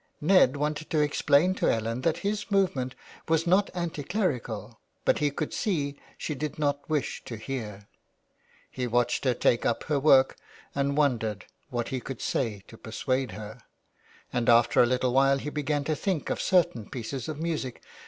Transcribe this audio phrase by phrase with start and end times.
[0.19, 2.95] Ned wanted to explain to Ellen that his movement
[3.29, 7.87] was not anti clerical, but he could see she did not wish to hear.
[8.71, 10.37] He watched her take up her work
[10.73, 13.61] and wondered what he could say to persuade her,
[14.33, 17.79] and after a little while he began to think of certain pieces of music.